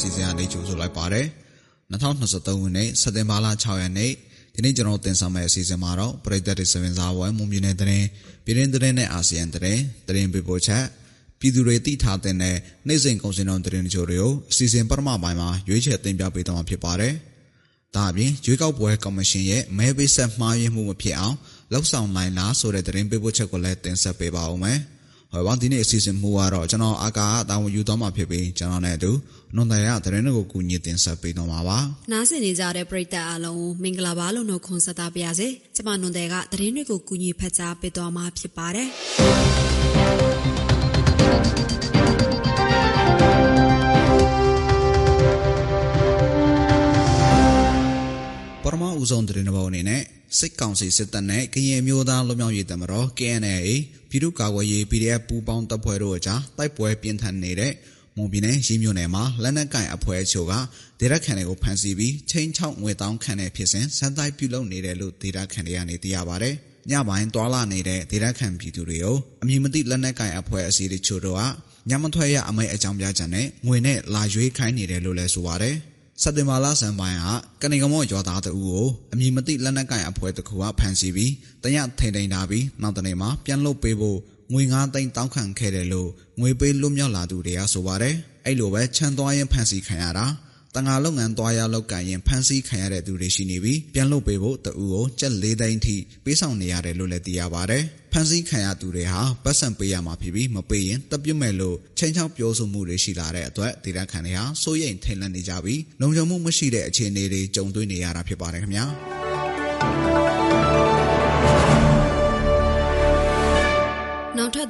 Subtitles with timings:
[0.00, 1.26] စီအစဉ်အနေကြိုဆိုလိုက်ပါတယ်
[1.92, 4.12] 2023ခုနှစ်စက်တင်ဘာလ6ရက်နေ့
[4.54, 8.06] ဒီနေ့ကျွန်တော်တင်ဆက်မယ့်အစီအစဉ်မှာတော့ပြည်သက်တွေစဝင်စားပွဲမွန်ပြည်နယ်သတင်း
[8.44, 10.84] ပြည်တွင်းသတင်းနဲ့အာဆီယံသတင်းသတင်းပေးပို့ချက်
[11.40, 17.14] ပြည်သူတွေသိထားတဲ့နိုင်စဉ်ကုန်စင်တော်သတင်းတို့တွေကိုအစီအစဉ်ပထမပိုင်းမှာရွေးချယ်တင်ပြပေးသွားမှာဖြစ်ပါတယ်။
[17.94, 21.36] ဒါအပြင်ရွေးကောက်ပွဲကော်မရှင်ရဲ့မဲပေးဆက်မှားယွင်းမှုမဖြစ်အောင်
[21.72, 24.78] လှုပ်ဆောင်နိုင်လားဆိုတဲ့သတင်းပေးပို့ချက်ကိုလည်းတင်ဆက်ပေးပါဦးမယ်။
[25.34, 29.10] ဟောပါဒီနေ့အစီအစဉ်မှုကတော့ကျွန်တော်အာကာအတာဝန်ယူသွားမှာဖြစ်ပြီးကျွန်တော်နဲ့အတူ
[29.54, 31.78] နွန်တယ်ရသတင်းတွေကိုကူညီတင်ဆက်ပေးတော့မှာပါ။
[32.12, 38.88] နားဆင်နေကြတဲ့ပရိသတ်အားလုံးမင်္ဂလာပါလို့နှုတ်ခွန်းဆက်သပါရစေ။ကျွန်မနွန်တယ်ကသတင်းတွေကိုကူညီဖတ်ကြားပေးသွားမှာဖြစ်ပါတယ်။
[49.00, 50.02] ဦးဆုံးသတင်းတစ်ပုဒ်အနေနဲ့
[50.38, 53.70] စစ်ကောင်စီစစ်တပ်နဲ့ကရင်မျိုးသားလူမျိုးရေးတမတော် KNLA
[54.10, 57.72] ပြည်သူ့ကာကွယ်ရေး PDF ပူးပေါင်းတပ်ဖွဲ့တို့အကြားတိုက်ပွဲပြင်းထန်နေတဲ့
[58.16, 60.54] မွန်ပြည်နယ်ရင်းမြို့နယ်မှာလက်နက်ကင်အဖွဲ့အချို့က
[61.00, 66.50] ဒေသခံတွေကိုဖမ်းဆီးပြီးချင်းချောက်ငွေတောင်းခံတဲ့ဖြစ်စဉ်စံတိုက်ပြုလုပ်နေတယ်လို့ဒေသခံတွေကနေသိရပါဗျ။
[66.90, 71.42] ညပိုင်းတွာလာနေတဲ့ဒေသခံပြည်သူတွေကိုအမည်မသိလက်နက်ကင်အဖွဲ့အစည်းတွေချို့တို့က
[71.88, 75.76] ညမထွက်ရအမိတ်အကြောင်းပြချက်နဲ့ငွေနဲ့လာရွေးခိုင်းနေတယ်လို့လည်းဆိုပါတယ်။
[76.22, 77.26] စက်တင်ဘာလဆန်ပိုင်းက
[77.62, 84.18] ကနေကမော့ရွာသားတအူကိုအမည်မသိလက်နက်ကင်အဖွဲ့တစ်ခုကဖမ်းဆီးပြီးတရထိန်ထိန်ထားပြီးနောက်တနေ့မှာပြန်လွတ်ပေးဖို့
[84.52, 90.26] ငွေ9သိန်းတောင်းခံခဲ့တယ်လို့ငွေပေးလွတ်မြောက်လာသူတွေကဆိုပါတယ်အဲ့လိုပဲချမ်းသွားရင်ဖမ်းဆီးခံရတာ
[90.76, 111.89] တန်ငါလုပ်ငန်းသွားရလောက်ကန်ရင်ဖမ်းဆီးခံရတဲ့သူတွေရှိနေပြီးပြန်လွတ်ပေးဖို့တူကိုကြက်၄သိန်းထိပေးဆောင်နေရတယ်လို့လည်းသိရပါတယ်။ဖမ်းဆီးခံရသူတွေဟာပတ်စံပေးရမှာဖြစ်ပြီးမပေးရင်တပ်ပြစ်မဲ့လို့ချိန်ချောက်ပြောဆိုမှုတွေရှိလာတဲ့အတွက်ဒေသခံတွေဟာစိုးရိမ်ထိတ်လန့်နေကြပြီးလုံခြုံမှုမရှိတဲ့အခြေအနေတွေကြုံတွေ့နေရတာဖြစ်ပါတယ်ခင်ဗျာ။နောက်ထပ်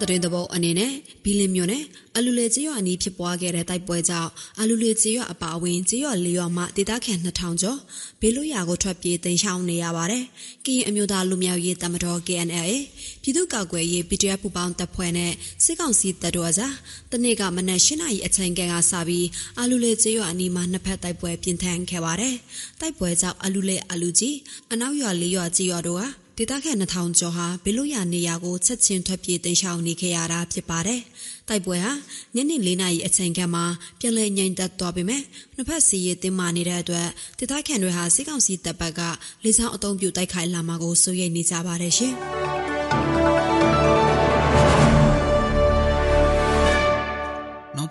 [0.03, 0.93] သတင်းသဘောအနေနဲ့
[1.25, 1.85] ဘီလင်မြို့နယ်
[2.17, 4.31] အလူလေကျေးရွာအနီးဖြစ်ပွားခဲ့တဲ့တိုက်ပွဲကြောင့်
[4.61, 7.79] အလူလေကျေးရွာအပါအဝင်ကျေးရွာလေးရွာမှဒေသခံ2000ကျော်
[8.21, 10.25] ဘေးလွတ်ရာကိုထွက်ပြေးတိမ်းရှောင်နေရပါတယ်။
[10.65, 12.77] ကရင်အမျိုးသားလူမျိုးရေးတမတော် KNLA
[13.23, 15.33] ပြည်သူ့ကာကွယ်ရေး PDF ပူပေါင်းတပ်ဖွဲ့နဲ့
[15.65, 16.75] စစ်ကောင်စီတပ်တို့အကြား
[17.13, 18.61] တနေ့ကမနက်၈နာရီအချိန်က
[18.91, 19.27] စပြီး
[19.61, 22.35] အလူလေကျေးရွာအနီးမှာနှစ်ဖက်တိုက်ပွဲပြင်းထန်ခဲ့ပါတယ်။
[22.81, 24.37] တိုက်ပွဲကြောင့်အလူလေအလူကြီး
[24.73, 26.05] အနောက်ရွာလေးရွာကျေးရွာတို့က
[26.43, 31.01] ဒေသခံ2000ကျော်ဟာဘေလို့ရနေရာကိုချက်ချင်းထွက်ပြေးတိမ်းရှောင်နေခဲ့ရတာဖြစ်ပါတယ်။
[31.49, 31.93] တိုက်ပွဲဟာ
[32.35, 33.65] ညနေ၄နာရီအချိန်ခန့်မှာ
[34.01, 35.23] ပြန်လည်ငြိမ်သက်သွားပေမဲ့
[35.55, 37.09] နှစ်ဖက်စီရေးတင်းမာနေတဲ့အတွက်
[37.39, 39.01] ဒေသခံတွေဟာစစ်ကောင်စီတပ်ဘက်က
[39.45, 42.15] လေကြောင်းအုံပြုတိုက်ခိုက်လာမှာကိုစိုးရိမ်နေကြပါတယ်ရှင်။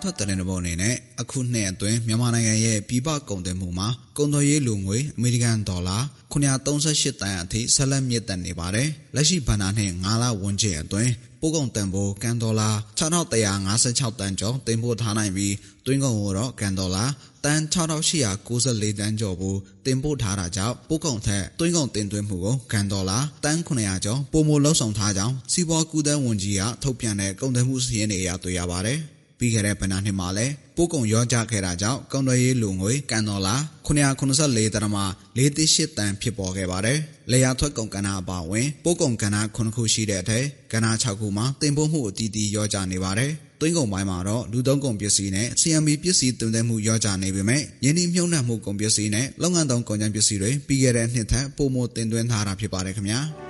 [0.02, 5.98] နောက်ထပ်တဲ့ဘောအနေနဲ့အခုနှစ်အတွင်းမြန်မာနိုင်ငံရဲ့ပြည်ပကုန်သွယ်မှုမှာကုန်သွယ်ရေးလူငွေအမေရိကန်ဒေါ်လာ
[6.32, 11.10] 938တန်အထိဆက်လက်မြင့်တက်နေပါတယ်။လက်ရှိဘဏ္ဍာနှစ်9လဝန်းကျင်အတွင်း
[11.40, 15.54] ပို့ကုန်တန်ဖိုးကန်ဒေါ်လာ6156တန်ကျော်တင်ပို့ထားနိုင်ပြီး
[15.86, 17.04] တွင်းကုန်ကိုတော့ကန်ဒေါ်လာ
[17.44, 19.54] တန်6894တန်းကျော်ကို
[19.86, 29.00] တင်ပို့ထားတာကြောင့်ပို့ကုန်ထက်တွင်းကုန်တင်သွင်းမှုကိုကန်ဒေါ်လာတန်900ကျော်ပုံမလှုပ်ဆောင်ထားကြောင်းစီးပွားကူးသန်းဝန်ကြီးကထုတ်ပြန်တဲ့ကုန်သွယ်မှုစည်းရင်းတွေအရတွေ့ရပါတယ်။
[29.40, 33.56] ပြီးခဲ့တဲ့ဗဏ္ဍာနှစ်မှာလည်းပို့ကုန်ရောကြခဲ့တာကြောင့်ကုန်သွယ်ရေးလူငွေကန်ဒေါ်လာ
[33.86, 34.96] 994တရမ
[35.38, 36.98] 48တန်ဖြစ်ပေါ်ခဲ့ပါတယ်။
[37.30, 53.20] လေယာထွက်ကုန်ကဏ္ဍအပါအဝင်ပို့ကုန်ကဏ္ဍ9ခုရှိတဲ့အထက်ကဏ္ဍ6ခုမှာတင်ပို့မှုအတီးတီးရောကြနေပါတယ်။သွင်းကုန်ပိုင်းမှာတော့လူသုံးကုန်ပစ္စည်းနဲ့ CMB ပစ္စည်းတင်သွင်းမှုရောကြနေပေမဲ့ယင်းဒီမြုံနှံမှုကုန်ပစ္စည်းနဲ့လုပ်ငန်းသုံးကုန်ကျန်းပစ္စည်းတွေပြီးခဲ့တဲ့နှစ်ထက်ပိုမိုတင်သွင်းထားတာဖြစ်ပါတယ်ခင်ဗျာ။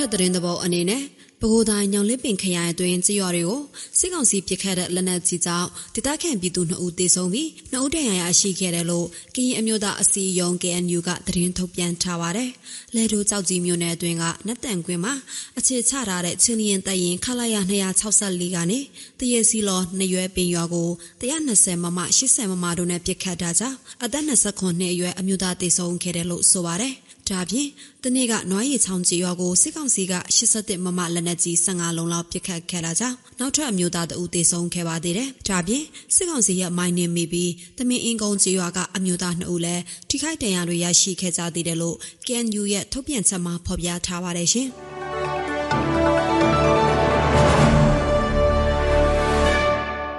[0.00, 1.02] ထပ်သတင်းသဘောအနေနဲ့
[1.40, 3.60] ပဲခူးတိုင်းညောင်လစ်ပင်ခရိုင်အတွင်းကြေးရွာတွေကို
[3.98, 12.50] စစ်ကောင်စီပစ်ခတ်တဲ့လက်နက်ကြီးကြောင့်ဒေသခံပြည်သူ2ဦးသေဆုံးပြီး2ဦးဒဏ်ရာရရှိခဲ့တယ်လို့ကရင်အမျိုးသားအစည်းအရုံး KNU ကသတင်းထုတ်ပြန်ထားပါတယ်။
[12.94, 15.14] လဲထိုးကြောက်ကြီးမြို့နယ်အတွင်းကနတ်တန်ကွင်းမှာ
[15.58, 17.56] အခြေချထားတဲ့ချင်းလျင်တရင်ခလာရ
[18.10, 18.78] 264ကနေ
[19.20, 20.88] တရစီလောနှရွယ်ပင်ရွာကို
[21.20, 26.96] 120မမ80မမတို့နဲ့ပစ်ခတ်တာကြောင့်အသက်29နှစ်အရွယ်အမျိုးသားသေဆုံးခဲ့တယ်လို့ဆိုပါတယ်။
[27.32, 27.68] ဒါပြင်
[28.04, 30.14] တနေ့ကနွားရီချောင်းကြီးရွာကိုစစ်ကောင်စီက
[30.50, 35.84] 87မမလက်နက်ကြီး15လုံးလောက်ပစ်ခတ်ခဲ့တာကြောင့်နောက်ထပ်အမျိုးသားတဦးသေဆုံးခဲ့ပါသေးတယ်။ဒါပြင်
[36.16, 41.96] စစ်ကောင်စီရဲ့မိုင်းနှင်းမိပြီးတမင်အင်းကုန်းကြီးရွာကအမျိုးသား2ဦးလည်းထိခိုက်ဒဏ်ရာတွေရရှိခဲ့ကြသေးတယ်လို့
[42.26, 44.68] KNU ရဲ့ထုတ်ပြန်ချက်မှာဖော်ပြထားပါတယ်ရှင်။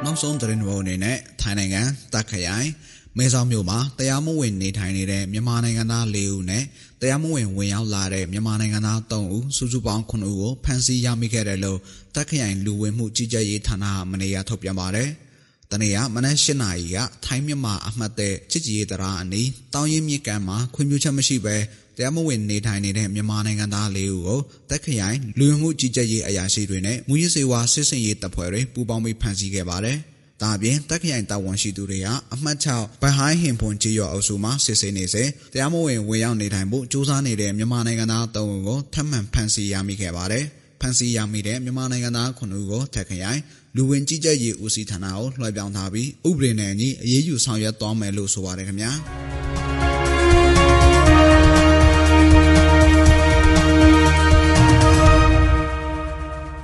[0.06, 1.82] နောက်ဆုံးသတင်းပေါ်အနေနဲ့ထိုင်းနိုင်ငံ
[2.14, 2.70] တက်ခရိုင်
[3.18, 6.64] မဲဆောက်မြို့မှာတရားမဝင်နေထိုင်နေတဲ့မြန်မာနိုင်ငံသား၄ဦးနဲ့
[7.02, 11.80] တရားမဝင်ဝင်ရောက်လာတဲ့မြန်မာနိုင်ငံသား၃ဦးစုစုပေါင်း9ဦးကိုဖမ်းဆီးရမိခဲ့တယ်လို့
[12.16, 15.10] တပ်ခရိုင်လူဝင်မှုကြီးကြပ်ရေးဌာနကမနေ့ကထုတ်ပြန်ပါတယ်။
[15.72, 21.58] တနေ့ကမနက်၈နာရီကထိုင်းမြန်မာအမှတ်တဲ့ချစ်ကြည်ရေးတရားအနီးတောင်းရင်မြစ်ကမ်းမှာခွင့်ပြုချက်မရှိဘဲ
[21.96, 30.00] တတရားမဝင်နေထိုင်နေတဲ့မြန်မာနိုင်ငံသား၄ဦးကိုတက်ခရိုင်လူဝင်မှုကြီးကြပ်ရေးအရာရှိတွေနဲ့မူရစေဝါစစ်စင်ရေးတပ်ဖွဲ့တွေပူးပေါင်းပြီးဖမ်းဆီးခဲ့ပါတယ်။
[30.42, 35.24] ဒါအပြင်တက်ခရိုင်တာဝန်ရှိသူတွေကအမှတ်6ဘဟိုင်းဟင်ဖွန်ကြီးရော်အုပ်စုမှာစစ်ဆေးနေစေ
[35.54, 40.46] တရားမဝင်ဝင်ရောက်နေထိုင်မှုစူးစမ်းနေတဲ့မြန်မာနိုင်ငံသား၃ဦးကိုထပ်မံဖမ်းဆီးရမိခဲ့ပါတယ်။
[40.82, 43.40] ဖမ်းဆီးရမိတဲ့မြန်မာနိုင်ငံသား9ဦးကိုတက်ခရိုင်
[43.76, 48.92] လူဝင်ကြီးကြပ်ရေးဦးစီးဌာနကိုလွှဲပြောင်းထားပြီးဥပဒေနဲ့အညီအရေးယူဆောင်ရွက်သွားမယ်လို့ဆိုပါတယ်ခင်ဗျာ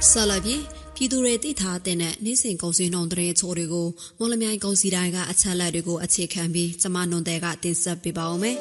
[0.10, 3.88] ဆလာပြီ ပြည်သူတွေသိထားတဲ့နေ့စဉ်ကုန်စည်နှုန်းတဲ့ချိုးတွေကို
[4.20, 8.58] မော်လမြိုင်ကုန်စည်တိုင်းကအချက်လက်တွေကိုအခြေခံပြီးကျမနွန်တဲ့ကတင်ဆက်ပေးပါဦးမယ်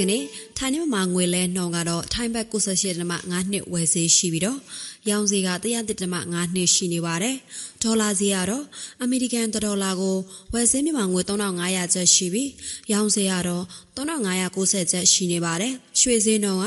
[0.00, 0.22] ကနေ့
[0.58, 4.58] ထိုင်းမြန်မာငွေလဲနှုန်းကတော့ထိုင်းဘတ်98.5နှစ်ဝယ်ဈေးရှိပြီးတော့
[5.10, 5.50] ရောင်းဈေးက
[5.98, 7.36] 103.5နှစ်ရှိနေပါတယ်။
[7.82, 8.64] ဒေါ်လာဈေးကတော့
[9.02, 10.16] အမေရိကန်ဒေါ်လာကို
[10.52, 12.50] ဝယ်ဈေးမြန်မာငွေ3500ကျပ်ရှိပြီး
[12.92, 13.64] ရောင်းဈေးကတော့
[13.96, 16.66] 3590ကျပ်ရှိနေပါတယ်။ရွှေဈေးနှုန်းက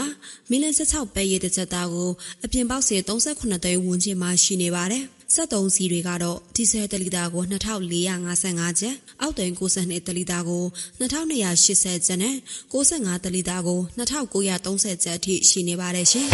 [0.50, 2.09] မီလ16ပဲရည်တစ်ချက်သားကို
[2.44, 10.63] အပြင်ပေါက်ဈေး38သိန်းဝန်းကျင်မှာရှိနေပါတယ်။ 73စီတွေကတော့ဒီဇယ်တလီတာကို2455ကျပ်အောက်တိန်62တလီတာကို
[11.00, 12.35] 2280ကျပ်နဲ့
[12.74, 16.27] 65တလီတာကို2930ကျပ်အထိရှိနေပါတယ်ရှင်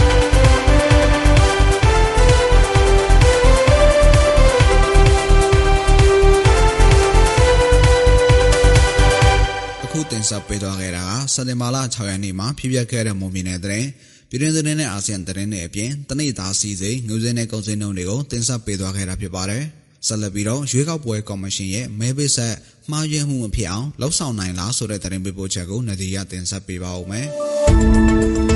[9.83, 13.85] အခုတင်ဆက်ပေးသွားခဲ့တာကစက်တင်ဘာလ6ရက်နေ့မှာဖြစ်ပျက်ခဲ့တဲ့မွန်ပြည်နယ်တဲ့
[14.31, 19.63] ပြည်တွင်းသတင်းနဲ့အာဆီယံသတင်းတွေအပြင်တနေ့သားစီစိငွေစင်းနဲ့ကုန်စည်နှုန်းတွေကိုတင်ဆက်ပေးသွားခဲ့တာဖြစ်ပါတယ်။
[20.07, 22.55] ဆက်လက်ပြီးတော့ရွေးကောက်ပွဲကော်မရှင်ရဲ့မဲပေးဆက်
[22.91, 27.27] မှားယွင်းမှုမဖြစ်အောင်လှုပ်ဆောင်နိုင်လားဆိုတဲ့သတင်းပေးပို့ချက်ကိုနဒီရတင်ဆက်ပေးပါဦးမယ်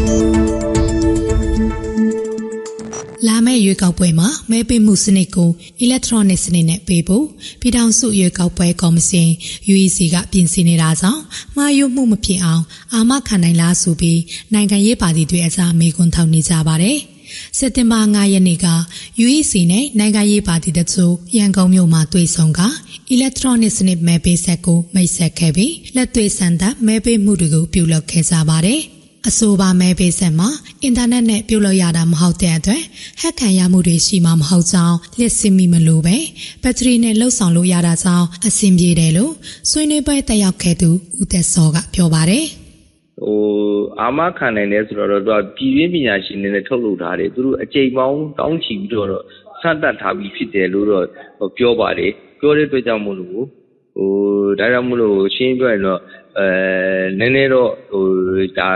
[3.74, 5.50] ။ရွေးကောက်ပွဲမှာမဲပေးမှုစနစ်ကို
[5.86, 7.26] electronic စနစ်နဲ့ပေးဖို့
[7.62, 9.30] ပြည်ထောင်စုရွေးကောက်ပွဲကော်မရှင်
[9.74, 11.22] UEC ကပြင်ဆင်နေတာကြောင့်
[11.56, 14.20] မှားယွင်းမှုမဖြစ်အောင်အာမခံနိုင်လားဆိုပြီး
[14.54, 16.98] နိုင်ငံရေးပါတီတွေအစားမေးခွန်းထောက်နေကြပါတယ်။
[17.58, 18.68] စက်တင်ဘာ9ရက်နေ့က
[19.24, 22.62] UEC နဲ့နိုင်ငံရေးပါတီတချို့ရန်ကုန်မြို့မှာတွေ့ဆုံက
[23.16, 28.82] electronic စနစ်မဲပေးဆက်ကိုမိတ်ဆက်ခဲ့ပြီးလက်တွေ့စံတတ်မဲပေးမှုတွေကိုပြုလုပ်ခဲ့ကြပါတယ်။
[29.30, 30.50] အဆိုပါမဲပေးဆက်မှာ
[30.84, 32.84] အင်တာနက်နဲ့ပြုလုပ်ရတာမဟုတ်တဲ့အတွက်
[33.22, 36.18] ဟက်ခံရမှုတွေရှိမှာမဟုတ်ကြောင်းလစ်စင်မိမလို့ပဲ
[36.64, 39.34] ဘက်ထရီနဲ့လှုပ်ဆောင်လို့ရတာကြောင့်အဆင်ပြေတယ်လို့
[39.70, 40.90] ဆွေးနွေးပွဲတက်ရောက်ခဲ့သူ
[41.22, 42.46] ဦးသက်စောကပြောပါတယ်
[43.22, 43.40] ဟို
[44.02, 49.24] အာမခံနိုင်တယ်ဆိုတော့သူကပြည်ရင်းပညာရှင်တွေနဲ့ထုတ်လုပ်ထားတယ်သူတို့အကြိမ်ပေါင်းတောင်းချီပြီးတော့
[49.62, 51.06] စတတ်ထားပြီးဖြစ်တယ်လို့တော့
[51.58, 53.42] ပြောပါတယ်ပြောတဲ့အတွက်ကြောင့်မို့လို့
[53.98, 54.12] ဟို
[54.60, 56.00] ဒါကြောင့်မို့လို့ရှင်းပြရင်တော့
[56.40, 56.48] အဲ
[57.20, 58.06] နည်းနည်းတော့ဟို
[58.60, 58.70] ဒါ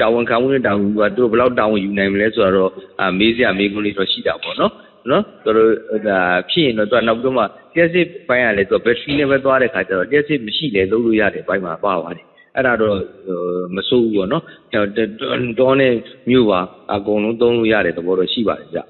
[0.00, 4.72] တာဝန်ခံမှုနဲ့တာဝန်ကသူတို့ဘယ်လောက်တာဝန်ယူနိုင်မလဲဆိုတော့အာမေးစရာမေးခွန်းလေးတော့ရှိတာပေါ့နော်
[5.10, 7.42] နော်သူတို့ဒါဖြစ်ရင်တော့သူကနောက်ပြီးမှ
[7.74, 12.24] လျှက်စစ်ပိုင်းကလည်းသူကဘက်ထရီနဲ့ပဲသွားတဲ့ခါကျတော့လျှက်စစ်မရှိလေလုပ်လို့ရတယ်ဘိုင်းမှာပါပါတယ်
[12.56, 12.96] အဲ့ဒါတော့
[13.76, 14.44] မစိုးဘူးပေါ့နော်
[15.60, 15.92] တောနဲ့
[16.30, 16.60] မြို့ပါ
[16.94, 18.80] အကုန်လုံးသုံးလို့ရတဲ့သဘောတော့ရှိပါတယ်ဗျ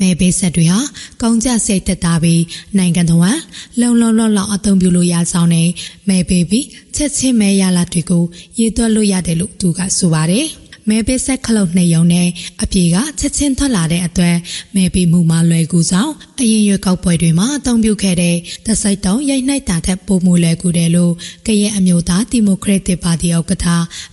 [0.00, 0.78] မဲပေးဆက်တွေဟာ
[1.22, 2.42] ကောင်းကြစိတ်သက်သာပြီး
[2.78, 3.38] နိုင်ငံတော်
[3.80, 5.68] လုံလုံလောက်လောက်အသုံးပြုလို့ရဆောင်နဲ့
[6.08, 8.24] မဲပေးပြီးချက်ချင်းမဲရလာတွေကို
[8.58, 10.46] ရေးသွက်လို့ရတယ်လို့သူကဆိုပါတယ်
[10.88, 12.28] မဲပေးဆက်ခလုတ်နှစ်ယုံနဲ့
[12.62, 14.36] အပြေကချက်ချင်းထွက်လာတဲ့အတွက်
[14.76, 18.36] မဲပေးမှုမှာလွယ်ကူဆောင်အရင်ရွေးကောက်ပွဲတွေမှာအသုံးပြုခဲ့တဲ့
[18.66, 21.12] သစိုက်တောင်ရိုက်နှိုက်တာထက်ပိုမိုလွယ်ကူတယ်လို့
[21.46, 23.66] ကရင်အမျိုးသားဒီမိုကရက်တစ်ပါတီဥက္ကဋ္ဌ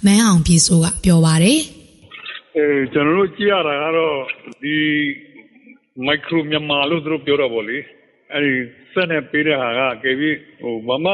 [0.06, 1.60] မန်းအောင်ပြည်စိုးကပြောပါတယ်
[2.56, 4.16] အဲကျွန်တော်တို့ကြည့်ရတာကတော့
[4.62, 4.76] ဒီ
[6.06, 7.78] မိုက်ခရိုမြန်မာလို့သူတို့ပြောတော့ဗောလေ
[8.34, 8.54] အဲဒီ
[8.94, 11.08] စက်နဲ့ပေးတဲ့ဟာကကဲပြီးဟိုမမ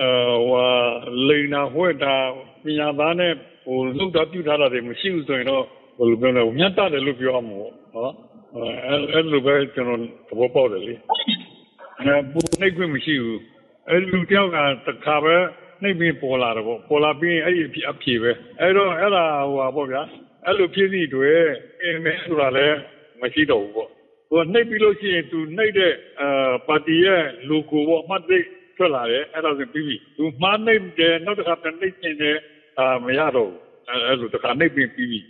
[0.00, 0.10] အဲ
[0.48, 0.66] ဟို
[1.28, 2.14] လိန်နာဟွက်တာ
[2.62, 3.32] ပညာသားနဲ့
[3.64, 5.64] ဟိုလုတ်တာပြုထားတာတွေမရှိဘူးဆိုရင်တော့
[5.98, 8.14] ဘယ်လိုပြောလဲမြတ်တယ်လို့ပြောရမှာပေါ့နော်
[8.54, 10.94] အဲအဲ့လိုပဲကျွန်တော်သဘောပေါက်တယ်လေ
[11.98, 13.40] အဲပူနေခွင့်မရှိဘူး
[13.88, 15.34] အဲလူတယောက်ကတခါပဲ
[15.82, 20.02] နှိပ်ပြီးပေါ်လာတယ်ပေါ့ပေါ်လာပြီးအဲ့ဒီအဖြေပဲအဲ့တော့အဲ့ဒါဟိုပါပေါ့ဗျာ
[20.46, 21.30] အဲ့လိုဖြစ်စီတွေ
[21.82, 22.78] အင်းမဲဆိုတာလည်း
[23.20, 23.90] မရှိတော့ဘူးပေါ့
[24.32, 28.38] ဟိုနှိပ်ပြီးလို့ရှိရင်သူနှိပ်တဲ့အာပါတီရဲ့ logo ပေါ့မှတ်သိ
[28.76, 32.36] ထွက်လာတယ်အဲ့ဒါဆိုပြီးပြီသူမှားနှိပ်တယ်နောက်တစ်ခါပြန်နှိပ်ကျင်တယ်
[32.78, 33.58] အာမရတော့ဘူး
[33.88, 35.20] အဲ့လိုတစ်ခါနှိပ်ပြီးပြီးပြီ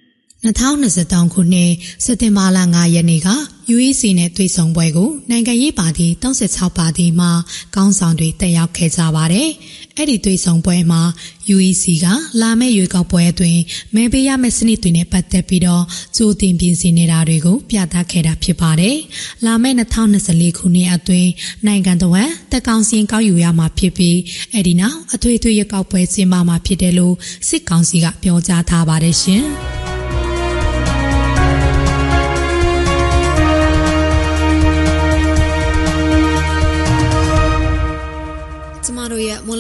[0.44, 1.70] 2023ခုနှစ်
[2.04, 3.28] စက်တင်ဘာလ9ရက်နေ့က
[3.74, 7.28] UEC နဲ့တွေ့ဆုံပွဲကိုနိုင်ငံရေးပါတီ36ပါတီမှ
[7.76, 9.48] ကောင်းဆောင်တွေတက်ရောက်ခဲ့ကြပါတယ်။
[9.96, 11.02] အဲ့ဒီတွေ့ဆုံပွဲမှာ
[11.54, 12.06] UEC က
[12.40, 13.60] လာမယ့်ရွေးကောက်ပွဲအတွင်း
[13.94, 15.84] မဲပေးရမယ့်စနစ်တွေနဲ့ပတ်သက်ပြီးတော့
[16.16, 18.96] ကြိုတင်ပြင်ဆင်နေတာတွေကိုပြသခဲ့တာဖြစ်ပါတယ်။
[19.46, 21.30] လာမယ့်2024ခုနှစ်အတွင်း
[21.66, 24.18] နိုင်ငံတော်တက်ကောင်စီကောက်ယူရမှာဖြစ်ပြီး
[24.52, 27.14] အဲ့ဒီနောက်အထွေထွေရွေးကောက်ပွဲကျင်းပမှာဖြစ်တယ်လို့
[27.48, 29.46] စစ်ကောင်စီကပြောကြားထားပါတယ်ရှင်။